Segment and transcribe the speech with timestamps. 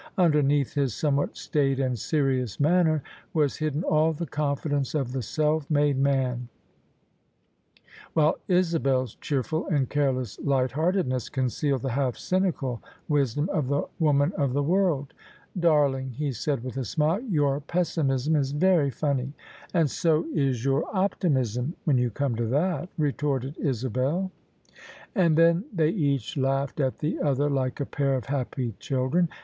[0.17, 3.03] Underneath his somewhat staid and serious manner
[3.35, 6.47] was hidden all the confidence of the self made man:
[8.13, 14.33] while Isabel's cheerful and careless light heartedness concealed the half cynical wisdom of the woman
[14.37, 15.13] of the world."
[15.69, 19.33] Darling," he said with a smile;" your pessimism is very funny.""
[19.75, 24.31] And so is your optimism, when you come to that," retorted Isabel.
[24.31, 24.31] OF ISABEL
[25.13, 29.29] CARNABY And then they each laughed at the other like a pair of happy children.